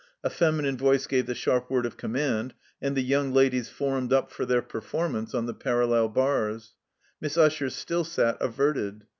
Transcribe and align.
A 0.23 0.31
feminine 0.31 0.77
voice 0.77 1.05
gave 1.05 1.27
the 1.27 1.35
sharp 1.35 1.69
word 1.69 1.85
of 1.85 1.95
command, 1.95 2.55
and 2.81 2.97
the 2.97 3.03
Young 3.03 3.31
Ladies 3.33 3.69
formed 3.69 4.11
up 4.11 4.31
for 4.31 4.47
their 4.47 4.63
performance 4.63 5.35
on 5.35 5.45
the 5.45 5.53
parallel 5.53 6.09
bars. 6.09 6.73
Miss 7.21 7.37
Usher 7.37 7.69
still 7.69 8.03
sat 8.03 8.35
averted. 8.41 9.03